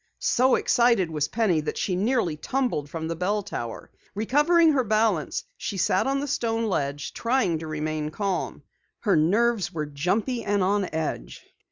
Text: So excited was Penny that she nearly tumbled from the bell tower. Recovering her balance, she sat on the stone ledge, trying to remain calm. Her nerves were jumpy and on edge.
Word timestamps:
So 0.17 0.55
excited 0.55 1.11
was 1.11 1.27
Penny 1.27 1.61
that 1.61 1.77
she 1.77 1.95
nearly 1.95 2.35
tumbled 2.35 2.89
from 2.89 3.07
the 3.07 3.15
bell 3.15 3.43
tower. 3.43 3.91
Recovering 4.15 4.71
her 4.71 4.83
balance, 4.83 5.43
she 5.57 5.77
sat 5.77 6.07
on 6.07 6.19
the 6.21 6.27
stone 6.27 6.65
ledge, 6.65 7.13
trying 7.13 7.59
to 7.59 7.67
remain 7.67 8.09
calm. 8.09 8.63
Her 9.01 9.15
nerves 9.15 9.71
were 9.71 9.85
jumpy 9.85 10.43
and 10.43 10.63
on 10.63 10.85
edge. 10.91 11.45